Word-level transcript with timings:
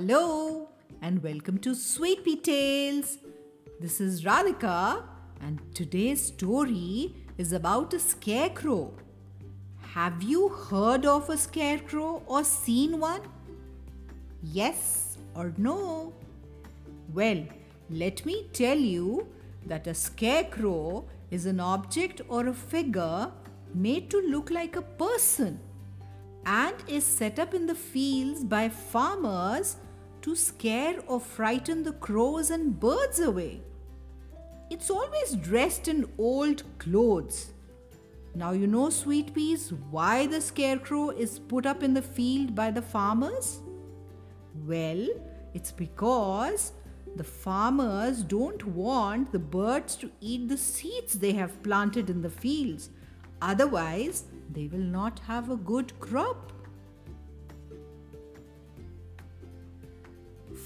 Hello 0.00 0.70
and 1.02 1.22
welcome 1.22 1.58
to 1.58 1.74
Sweet 1.74 2.42
Tales. 2.42 3.18
This 3.80 4.00
is 4.00 4.24
Radhika 4.24 5.02
and 5.42 5.58
today's 5.74 6.22
story 6.28 7.14
is 7.36 7.52
about 7.52 7.92
a 7.92 7.98
scarecrow. 7.98 8.94
Have 9.82 10.22
you 10.22 10.48
heard 10.48 11.04
of 11.04 11.28
a 11.28 11.36
scarecrow 11.36 12.22
or 12.26 12.44
seen 12.44 12.98
one? 12.98 13.20
Yes 14.42 15.18
or 15.34 15.52
no? 15.58 16.14
Well, 17.12 17.44
let 17.90 18.24
me 18.24 18.48
tell 18.54 18.78
you 18.78 19.28
that 19.66 19.86
a 19.86 19.92
scarecrow 19.92 21.04
is 21.30 21.44
an 21.44 21.60
object 21.60 22.22
or 22.26 22.46
a 22.46 22.54
figure 22.54 23.30
made 23.74 24.08
to 24.12 24.22
look 24.30 24.48
like 24.50 24.76
a 24.76 24.82
person 25.04 25.60
and 26.46 26.74
is 26.88 27.04
set 27.04 27.38
up 27.38 27.52
in 27.52 27.66
the 27.66 27.74
fields 27.74 28.42
by 28.42 28.66
farmers 28.66 29.76
to 30.22 30.36
scare 30.36 30.96
or 31.06 31.20
frighten 31.20 31.82
the 31.82 31.92
crows 31.92 32.50
and 32.50 32.78
birds 32.78 33.20
away. 33.20 33.62
It's 34.70 34.90
always 34.90 35.32
dressed 35.34 35.88
in 35.88 36.08
old 36.18 36.62
clothes. 36.78 37.52
Now, 38.34 38.52
you 38.52 38.66
know, 38.66 38.90
sweet 38.90 39.34
peas, 39.34 39.72
why 39.90 40.26
the 40.26 40.40
scarecrow 40.40 41.10
is 41.10 41.38
put 41.38 41.66
up 41.66 41.82
in 41.82 41.94
the 41.94 42.02
field 42.02 42.54
by 42.54 42.70
the 42.70 42.82
farmers? 42.82 43.60
Well, 44.66 45.08
it's 45.52 45.72
because 45.72 46.72
the 47.16 47.24
farmers 47.24 48.22
don't 48.22 48.64
want 48.66 49.32
the 49.32 49.38
birds 49.40 49.96
to 49.96 50.10
eat 50.20 50.48
the 50.48 50.56
seeds 50.56 51.14
they 51.14 51.32
have 51.32 51.62
planted 51.64 52.08
in 52.08 52.22
the 52.22 52.30
fields. 52.30 52.90
Otherwise, 53.42 54.24
they 54.52 54.68
will 54.68 54.78
not 54.78 55.18
have 55.20 55.50
a 55.50 55.56
good 55.56 55.98
crop. 55.98 56.52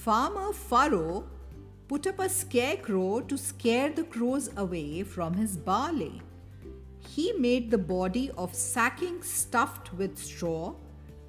Farmer 0.05 0.53
Furrow 0.53 1.25
put 1.89 2.07
up 2.07 2.19
a 2.19 2.29
scarecrow 2.29 3.21
to 3.23 3.39
scare 3.39 3.91
the 3.91 4.05
crows 4.05 4.51
away 4.59 5.03
from 5.03 5.33
his 5.33 5.57
barley. 5.57 6.21
He 7.09 7.33
made 7.33 7.71
the 7.71 7.79
body 7.79 8.31
of 8.37 8.55
sacking 8.55 9.23
stuffed 9.23 9.95
with 9.95 10.19
straw 10.19 10.75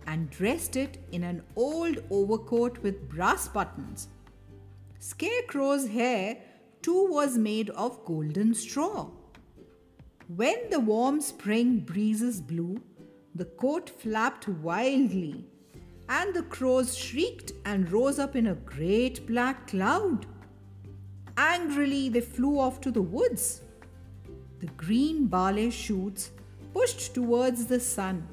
and 0.08 0.30
dressed 0.30 0.76
it 0.76 0.98
in 1.14 1.24
an 1.24 1.42
old 1.56 2.00
overcoat 2.10 2.80
with 2.80 3.08
brass 3.08 3.48
buttons. 3.48 4.10
Scarecrow's 5.00 5.88
hair 5.88 6.36
too 6.82 7.08
was 7.10 7.38
made 7.38 7.70
of 7.70 8.04
golden 8.04 8.54
straw. 8.54 9.08
When 10.28 10.70
the 10.70 10.82
warm 10.82 11.22
spring 11.22 11.80
breezes 11.80 12.42
blew, 12.42 12.82
the 13.36 13.46
coat 13.46 13.90
flapped 13.90 14.50
wildly, 14.50 15.46
and 16.10 16.34
the 16.34 16.44
crows 16.44 16.98
shrieked 16.98 17.54
and 17.66 17.92
rose 17.92 18.20
up 18.20 18.36
in 18.36 18.48
a 18.48 18.56
great 18.56 19.26
black 19.28 19.68
cloud. 19.68 20.26
Angrily, 21.38 22.10
they 22.10 22.22
flew 22.22 22.60
off 22.60 22.80
to 22.82 22.92
the 22.92 23.02
woods. 23.02 23.62
The 24.60 24.68
green 24.78 25.28
barley 25.28 25.72
shoots 25.72 26.32
pushed 26.74 27.14
towards 27.14 27.66
the 27.66 27.80
sun, 27.80 28.28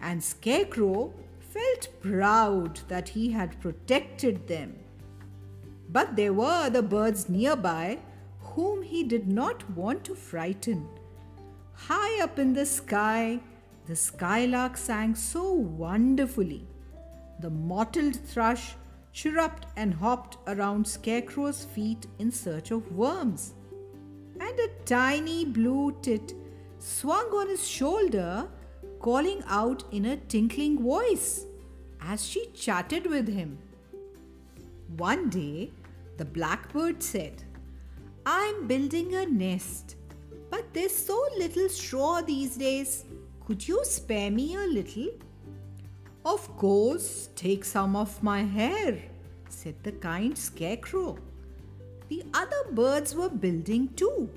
and 0.00 0.22
Scarecrow 0.22 1.12
felt 1.38 1.88
proud 2.00 2.80
that 2.88 3.08
he 3.08 3.30
had 3.30 3.60
protected 3.60 4.46
them. 4.48 4.78
But 5.88 6.16
there 6.16 6.32
were 6.32 6.66
other 6.66 6.82
birds 6.82 7.28
nearby 7.28 7.98
whom 8.40 8.82
he 8.82 9.02
did 9.02 9.28
not 9.28 9.68
want 9.70 10.04
to 10.04 10.14
frighten. 10.14 10.88
High 11.74 12.22
up 12.22 12.38
in 12.38 12.52
the 12.52 12.66
sky, 12.66 13.40
the 13.86 13.96
skylark 13.96 14.76
sang 14.76 15.14
so 15.14 15.52
wonderfully. 15.52 16.66
The 17.42 17.50
mottled 17.50 18.16
thrush 18.16 18.74
chirruped 19.12 19.66
and 19.76 19.92
hopped 19.92 20.38
around 20.46 20.86
Scarecrow's 20.86 21.64
feet 21.64 22.06
in 22.18 22.32
search 22.32 22.70
of 22.70 22.90
worms. 22.92 23.52
And 24.40 24.58
a 24.58 24.68
tiny 24.86 25.44
blue 25.44 25.94
tit 26.00 26.32
swung 26.78 27.26
on 27.40 27.48
his 27.48 27.68
shoulder, 27.68 28.48
calling 29.00 29.42
out 29.46 29.84
in 29.92 30.06
a 30.06 30.16
tinkling 30.16 30.82
voice 30.82 31.44
as 32.00 32.24
she 32.24 32.46
chatted 32.54 33.06
with 33.06 33.28
him. 33.28 33.58
One 34.96 35.28
day, 35.28 35.72
the 36.16 36.24
blackbird 36.24 37.02
said, 37.02 37.42
I'm 38.24 38.66
building 38.66 39.14
a 39.14 39.26
nest 39.26 39.96
but 40.52 40.74
there's 40.74 40.94
so 40.94 41.18
little 41.38 41.68
straw 41.70 42.20
these 42.20 42.56
days. 42.56 43.06
Could 43.46 43.66
you 43.66 43.80
spare 43.84 44.30
me 44.30 44.54
a 44.54 44.66
little? 44.66 45.08
Of 46.24 46.56
course, 46.56 47.28
take 47.34 47.64
some 47.64 47.96
of 47.96 48.22
my 48.22 48.42
hair, 48.42 49.02
said 49.48 49.74
the 49.82 49.92
kind 49.92 50.38
scarecrow. 50.38 51.18
The 52.08 52.22
other 52.32 52.70
birds 52.70 53.14
were 53.14 53.28
building 53.28 53.88
too. 53.96 54.30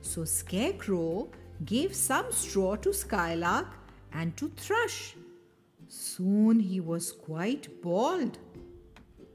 So 0.00 0.24
Scarecrow 0.24 1.28
gave 1.64 1.94
some 1.94 2.32
straw 2.32 2.76
to 2.76 2.94
Skylark 2.94 3.66
and 4.12 4.36
to 4.38 4.48
Thrush. 4.48 5.16
Soon 5.88 6.60
he 6.60 6.80
was 6.80 7.12
quite 7.12 7.82
bald. 7.82 8.38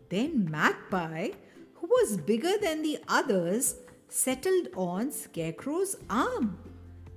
Then 0.09 0.50
Magpie, 0.50 1.32
who 1.76 1.88
was 1.88 2.18
bigger 2.18 2.58
than 2.62 2.82
the 2.82 3.00
others, 3.08 3.76
settled 4.08 4.70
on 4.76 5.12
Scarecrow's 5.12 5.96
arm 6.09 6.58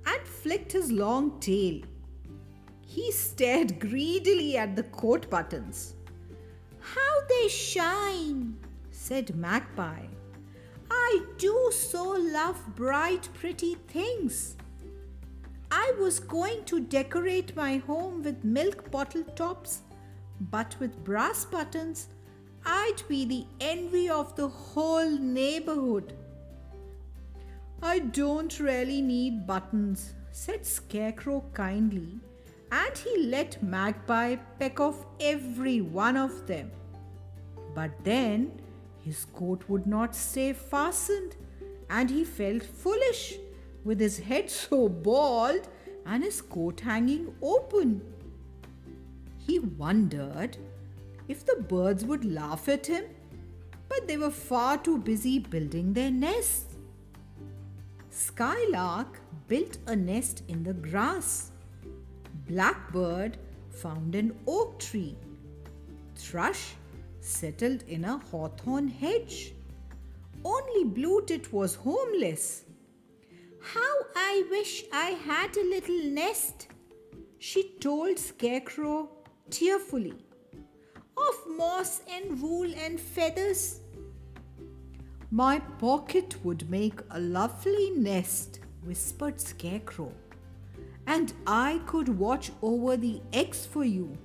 and 0.05 0.27
flicked 0.27 0.73
his 0.73 0.91
long 0.91 1.39
tail. 1.39 1.81
He 2.89 3.11
stared 3.11 3.79
greedily 3.79 4.57
at 4.57 4.75
the 4.77 4.83
coat 4.83 5.29
buttons. 5.29 5.93
How 6.79 7.13
they 7.27 7.49
shine, 7.49 8.57
said 8.91 9.35
Magpie. 9.35 10.07
I 10.89 11.21
do 11.37 11.71
so 11.71 12.03
love 12.17 12.61
bright, 12.75 13.27
pretty 13.33 13.75
things. 13.89 14.55
I 15.69 15.93
was 15.99 16.19
going 16.19 16.63
to 16.63 16.79
decorate 16.79 17.55
my 17.57 17.77
home 17.77 18.23
with 18.23 18.45
milk 18.45 18.89
bottle 18.89 19.23
tops, 19.35 19.81
but 20.39 20.75
with 20.79 21.03
brass 21.03 21.43
buttons, 21.43 22.07
I'd 22.65 23.03
be 23.09 23.25
the 23.25 23.45
envy 23.59 24.09
of 24.09 24.33
the 24.37 24.47
whole 24.47 25.09
neighborhood. 25.09 26.13
I 27.81 27.99
don't 27.99 28.59
really 28.61 29.01
need 29.01 29.45
buttons, 29.45 30.13
said 30.31 30.65
Scarecrow 30.65 31.43
kindly, 31.53 32.19
and 32.71 32.97
he 32.97 33.23
let 33.23 33.61
Magpie 33.63 34.35
peck 34.59 34.79
off 34.79 35.05
every 35.19 35.81
one 35.81 36.17
of 36.17 36.47
them. 36.47 36.71
But 37.73 37.91
then 38.03 38.59
his 39.01 39.25
coat 39.25 39.63
would 39.67 39.87
not 39.87 40.15
stay 40.15 40.53
fastened, 40.53 41.35
and 41.89 42.09
he 42.09 42.23
felt 42.23 42.63
foolish 42.63 43.35
with 43.83 43.99
his 43.99 44.19
head 44.19 44.49
so 44.61 44.89
bald 44.89 45.67
and 46.05 46.23
his 46.23 46.41
coat 46.41 46.81
hanging 46.81 47.33
open. 47.41 48.01
He 49.37 49.59
wondered 49.59 50.57
if 51.27 51.45
the 51.45 51.63
birds 51.67 52.03
would 52.05 52.25
laugh 52.25 52.67
at 52.67 52.87
him, 52.87 53.05
but 53.89 54.07
they 54.07 54.17
were 54.17 54.31
far 54.31 54.77
too 54.77 54.97
busy 54.97 55.39
building 55.39 55.93
their 55.93 56.11
nests. 56.11 56.75
Skylark 58.09 59.19
built 59.47 59.77
a 59.87 59.95
nest 59.95 60.43
in 60.47 60.63
the 60.63 60.73
grass. 60.73 61.51
Blackbird 62.47 63.37
found 63.69 64.15
an 64.15 64.37
oak 64.47 64.79
tree. 64.79 65.15
Thrush 66.15 66.75
settled 67.19 67.83
in 67.83 68.05
a 68.05 68.17
hawthorn 68.17 68.87
hedge. 68.87 69.53
Only 70.45 70.85
Blue 70.85 71.21
Tit 71.25 71.51
was 71.51 71.75
homeless. 71.75 72.63
How 73.61 73.93
I 74.15 74.45
wish 74.49 74.85
I 74.93 75.09
had 75.09 75.57
a 75.57 75.69
little 75.69 76.03
nest, 76.05 76.67
she 77.37 77.73
told 77.81 78.17
Scarecrow 78.17 79.09
tearfully, 79.49 80.13
of 81.17 81.35
moss 81.57 82.01
and 82.09 82.41
wool 82.41 82.71
and 82.75 82.99
feathers. 82.99 83.81
My 85.31 85.59
pocket 85.59 86.37
would 86.45 86.69
make 86.69 87.01
a 87.11 87.19
lovely 87.19 87.89
nest, 87.91 88.59
whispered 88.83 89.41
Scarecrow, 89.41 90.13
and 91.07 91.33
I 91.47 91.79
could 91.87 92.09
watch 92.09 92.51
over 92.61 92.97
the 92.97 93.21
eggs 93.31 93.65
for 93.65 93.85
you. 93.85 94.17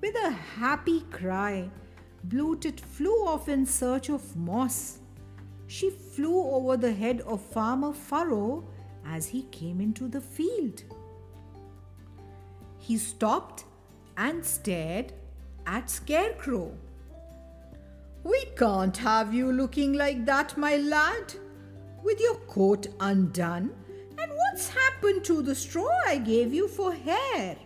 With 0.00 0.16
a 0.16 0.30
happy 0.30 1.02
cry, 1.12 1.70
Blue 2.24 2.56
Tit 2.56 2.80
flew 2.80 3.26
off 3.26 3.48
in 3.48 3.66
search 3.66 4.08
of 4.08 4.34
moss. 4.34 4.98
She 5.66 5.90
flew 5.90 6.40
over 6.40 6.76
the 6.76 6.92
head 6.92 7.20
of 7.20 7.40
Farmer 7.40 7.92
Furrow 7.92 8.64
as 9.06 9.26
he 9.26 9.42
came 9.44 9.80
into 9.80 10.08
the 10.08 10.20
field. 10.20 10.82
He 12.78 12.96
stopped 12.96 13.64
and 14.16 14.44
stared 14.44 15.12
at 15.66 15.90
Scarecrow. 15.90 16.72
We 18.24 18.44
can't 18.56 18.96
have 18.96 19.34
you 19.34 19.52
looking 19.52 19.92
like 19.92 20.24
that, 20.26 20.56
my 20.56 20.76
lad, 20.76 21.34
with 22.02 22.20
your 22.20 22.36
coat 22.46 22.88
undone. 23.00 23.72
What's 24.52 24.68
happened 24.68 25.24
to 25.24 25.40
the 25.40 25.54
straw 25.54 25.88
I 26.06 26.18
gave 26.18 26.52
you 26.52 26.68
for 26.68 26.92
hair? 26.92 27.56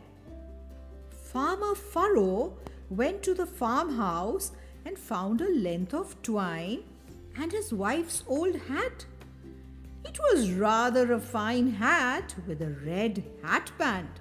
Farmer 1.11 1.75
Furrow 1.75 2.53
went 2.91 3.25
to 3.25 3.35
the 3.35 3.45
farmhouse 3.45 4.53
and 4.85 4.97
found 4.97 5.41
a 5.41 5.51
length 5.51 5.95
of 5.95 6.15
twine 6.23 6.85
and 7.37 7.51
his 7.51 7.73
wife's 7.73 8.23
old 8.29 8.55
hat. 8.69 9.05
It 10.05 10.17
was 10.31 10.53
rather 10.53 11.13
a 11.13 11.19
fine 11.19 11.73
hat 11.73 12.37
with 12.47 12.63
a 12.63 12.77
red 12.87 13.25
hatband. 13.43 14.21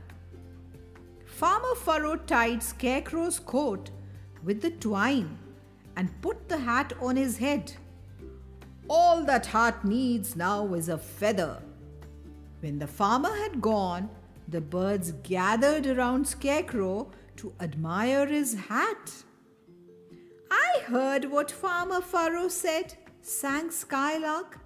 Farmer 1.28 1.76
Furrow 1.76 2.16
tied 2.16 2.64
Scarecrow's 2.64 3.38
coat 3.38 3.92
with 4.44 4.64
the 4.64 4.72
twine 4.72 5.38
and 5.96 6.20
put 6.24 6.50
the 6.50 6.58
hat 6.58 6.94
on 7.00 7.16
his 7.16 7.38
head. 7.38 7.74
All 8.90 9.24
that 9.26 9.46
hat 9.46 9.86
needs 9.86 10.36
now 10.36 10.74
is 10.74 10.90
a 10.90 10.98
feather. 10.98 11.62
When 12.62 12.80
the 12.80 12.88
farmer 12.88 13.36
had 13.36 13.62
gone, 13.62 14.10
the 14.48 14.62
birds 14.62 15.12
gathered 15.24 15.88
around 15.88 16.28
Scarecrow 16.28 17.12
to 17.38 17.54
admire 17.60 18.25
his 18.25 18.54
hat. 18.54 19.12
I 20.50 20.81
heard 20.86 21.25
what 21.25 21.52
Farmer 21.52 22.02
Furrow 22.02 22.50
said, 22.50 22.96
sang 23.22 23.72
Skylark. 23.72 24.60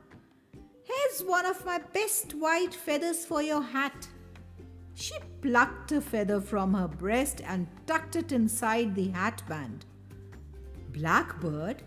Here's 0.84 1.24
one 1.24 1.46
of 1.46 1.66
my 1.66 1.80
best 1.94 2.34
white 2.34 2.74
feathers 2.74 3.26
for 3.26 3.42
your 3.42 3.62
hat. 3.62 4.08
She 4.96 5.16
plucked 5.42 5.92
a 5.92 6.02
feather 6.02 6.42
from 6.42 6.74
her 6.74 6.88
breast 6.88 7.42
and 7.46 7.68
tucked 7.88 8.16
it 8.16 8.32
inside 8.32 8.96
the 8.96 9.10
hatband. 9.10 9.86
Blackbird 10.92 11.84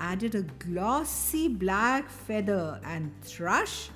added 0.00 0.34
a 0.34 0.42
glossy 0.42 1.48
black 1.48 2.10
feather 2.10 2.80
and 2.84 3.12
Thrush 3.22 3.90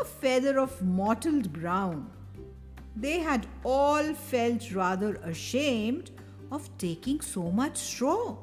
a 0.00 0.04
feather 0.04 0.58
of 0.58 0.82
mottled 0.82 1.52
brown. 1.52 2.10
They 2.96 3.18
had 3.20 3.46
all 3.64 4.14
felt 4.14 4.72
rather 4.72 5.16
ashamed 5.16 6.10
of 6.50 6.68
taking 6.78 7.20
so 7.20 7.50
much 7.50 7.76
straw. 7.76 8.36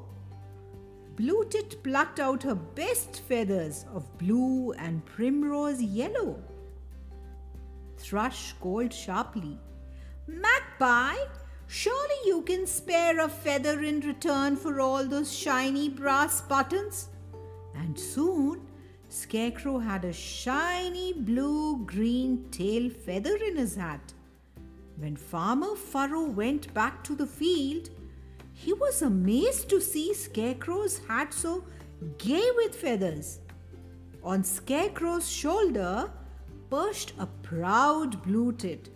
Blue 1.16 1.44
Tit 1.48 1.82
plucked 1.82 2.20
out 2.20 2.42
her 2.42 2.54
best 2.54 3.22
feathers 3.22 3.86
of 3.94 4.18
blue 4.18 4.72
and 4.72 5.04
primrose 5.04 5.80
yellow. 5.80 6.42
Thrush 7.98 8.52
called 8.60 8.92
sharply, 8.92 9.58
Magpie, 10.26 11.24
surely 11.66 12.20
you 12.26 12.42
can 12.42 12.66
spare 12.66 13.20
a 13.20 13.28
feather 13.28 13.82
in 13.82 14.00
return 14.00 14.56
for 14.56 14.80
all 14.80 15.06
those 15.06 15.32
shiny 15.32 15.88
brass 15.88 16.42
buttons. 16.42 17.08
And 17.74 17.98
soon 17.98 18.65
Scarecrow 19.16 19.78
had 19.78 20.04
a 20.04 20.12
shiny 20.12 21.14
blue 21.14 21.78
green 21.86 22.50
tail 22.50 22.90
feather 22.90 23.34
in 23.36 23.56
his 23.56 23.74
hat. 23.74 24.12
When 24.98 25.16
Farmer 25.16 25.74
Furrow 25.74 26.24
went 26.24 26.74
back 26.74 27.02
to 27.04 27.14
the 27.14 27.26
field, 27.26 27.88
he 28.52 28.74
was 28.74 29.00
amazed 29.00 29.70
to 29.70 29.80
see 29.80 30.12
Scarecrow's 30.12 30.98
hat 31.08 31.32
so 31.32 31.64
gay 32.18 32.46
with 32.56 32.76
feathers. 32.76 33.40
On 34.22 34.44
Scarecrow's 34.44 35.30
shoulder 35.30 36.10
perched 36.68 37.14
a 37.18 37.26
proud 37.42 38.22
blue 38.22 38.52
tit, 38.52 38.90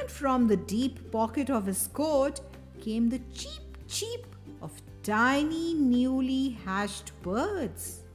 and 0.00 0.10
from 0.10 0.48
the 0.48 0.56
deep 0.56 1.12
pocket 1.12 1.50
of 1.50 1.66
his 1.66 1.88
coat 1.88 2.40
came 2.80 3.10
the 3.10 3.20
cheep 3.34 3.86
cheep 3.86 4.26
of 4.62 4.72
tiny 5.02 5.74
newly 5.74 6.56
hatched 6.64 7.12
birds. 7.20 8.07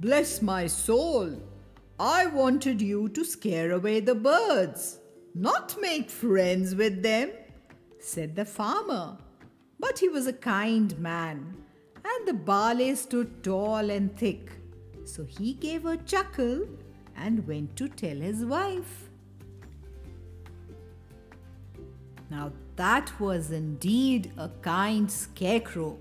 Bless 0.00 0.40
my 0.40 0.66
soul! 0.66 1.30
I 1.98 2.26
wanted 2.26 2.80
you 2.80 3.10
to 3.10 3.22
scare 3.22 3.72
away 3.72 4.00
the 4.00 4.14
birds 4.14 4.98
not 5.34 5.76
make 5.78 6.08
friends 6.08 6.74
with 6.74 7.02
them, 7.02 7.30
said 7.98 8.34
the 8.34 8.46
farmer. 8.46 9.18
But 9.78 9.98
he 9.98 10.08
was 10.08 10.26
a 10.26 10.32
kind 10.32 10.98
man, 10.98 11.54
and 12.02 12.26
the 12.26 12.32
barley 12.32 12.94
stood 12.94 13.44
tall 13.44 13.90
and 13.90 14.16
thick. 14.16 14.52
So 15.04 15.24
he 15.24 15.52
gave 15.52 15.84
a 15.84 15.98
chuckle 15.98 16.66
and 17.14 17.46
went 17.46 17.76
to 17.76 17.88
tell 17.88 18.16
his 18.16 18.44
wife. 18.44 19.10
Now 22.30 22.52
that 22.76 23.12
was 23.20 23.50
indeed 23.50 24.32
a 24.38 24.48
kind 24.62 25.10
scarecrow, 25.10 25.98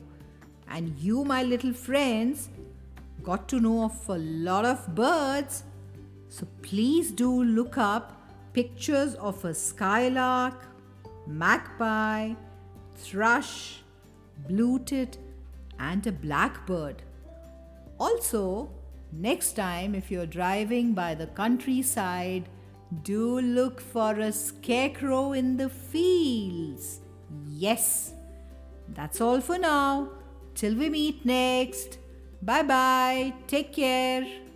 and 0.69 0.97
you, 0.97 1.25
my 1.25 1.43
little 1.43 1.73
friends, 1.73 2.49
got 3.23 3.47
to 3.49 3.59
know 3.59 3.83
of 3.83 4.09
a 4.09 4.17
lot 4.17 4.65
of 4.65 4.95
birds. 4.95 5.63
So 6.29 6.47
please 6.61 7.11
do 7.11 7.43
look 7.43 7.77
up 7.77 8.15
pictures 8.53 9.15
of 9.15 9.43
a 9.45 9.53
skylark, 9.53 10.65
magpie, 11.27 12.33
thrush, 12.95 13.81
blue 14.47 14.79
tit, 14.79 15.17
and 15.79 16.05
a 16.05 16.11
blackbird. 16.11 17.01
Also, 17.99 18.69
next 19.11 19.53
time 19.53 19.95
if 19.95 20.11
you're 20.11 20.25
driving 20.25 20.93
by 20.93 21.15
the 21.15 21.27
countryside, 21.27 22.47
do 23.03 23.39
look 23.39 23.79
for 23.79 24.11
a 24.19 24.31
scarecrow 24.31 25.33
in 25.33 25.57
the 25.57 25.69
fields. 25.69 27.01
Yes, 27.47 28.13
that's 28.89 29.21
all 29.21 29.41
for 29.41 29.57
now. 29.57 30.09
Till 30.55 30.75
we 30.75 30.89
meet 30.89 31.25
next. 31.25 31.99
Bye 32.41 32.63
bye. 32.63 33.33
Take 33.47 33.73
care. 33.73 34.48